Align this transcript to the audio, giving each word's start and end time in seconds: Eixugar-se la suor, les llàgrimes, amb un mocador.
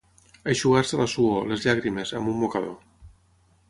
Eixugar-se 0.53 0.99
la 1.03 1.07
suor, 1.13 1.37
les 1.53 1.69
llàgrimes, 1.69 2.17
amb 2.23 2.35
un 2.35 2.43
mocador. 2.47 2.79